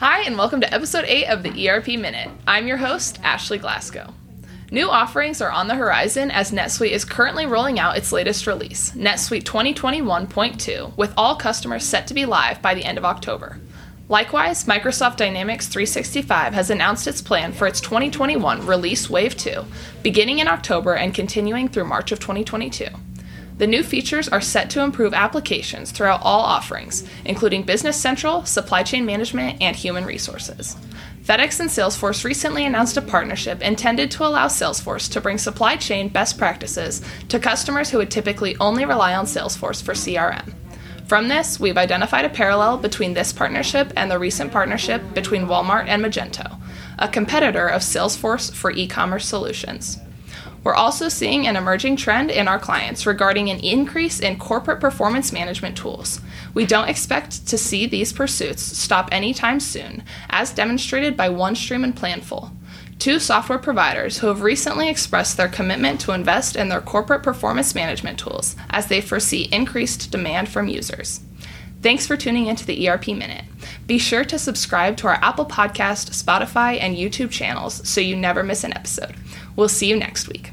[0.00, 2.30] Hi, and welcome to episode 8 of the ERP Minute.
[2.46, 4.14] I'm your host, Ashley Glasgow.
[4.70, 8.92] New offerings are on the horizon as NetSuite is currently rolling out its latest release,
[8.92, 13.58] NetSuite 2021.2, with all customers set to be live by the end of October.
[14.08, 19.64] Likewise, Microsoft Dynamics 365 has announced its plan for its 2021 release Wave 2,
[20.04, 22.86] beginning in October and continuing through March of 2022.
[23.58, 28.84] The new features are set to improve applications throughout all offerings, including Business Central, Supply
[28.84, 30.76] Chain Management, and Human Resources.
[31.24, 36.08] FedEx and Salesforce recently announced a partnership intended to allow Salesforce to bring supply chain
[36.08, 40.54] best practices to customers who would typically only rely on Salesforce for CRM.
[41.08, 45.88] From this, we've identified a parallel between this partnership and the recent partnership between Walmart
[45.88, 46.60] and Magento,
[46.98, 49.98] a competitor of Salesforce for e commerce solutions.
[50.64, 55.32] We're also seeing an emerging trend in our clients regarding an increase in corporate performance
[55.32, 56.20] management tools.
[56.54, 61.94] We don't expect to see these pursuits stop anytime soon, as demonstrated by OneStream and
[61.94, 62.50] Planful,
[62.98, 67.74] two software providers who have recently expressed their commitment to invest in their corporate performance
[67.74, 71.20] management tools as they foresee increased demand from users.
[71.80, 73.44] Thanks for tuning into the ERP Minute.
[73.88, 78.42] Be sure to subscribe to our Apple Podcast, Spotify, and YouTube channels so you never
[78.44, 79.14] miss an episode.
[79.56, 80.52] We'll see you next week.